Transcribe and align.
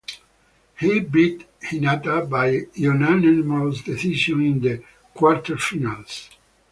He 0.79 0.99
beat 0.99 1.45
Hinata 1.61 2.27
by 2.27 2.61
unanimous 2.73 3.83
decision 3.83 4.41
in 4.43 4.59
the 4.59 4.83
quarterfinals. 5.15 6.27